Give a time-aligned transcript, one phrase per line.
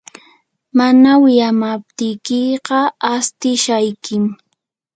[0.77, 2.77] mana wiyamaptiykiqa
[3.13, 4.23] astishaykim.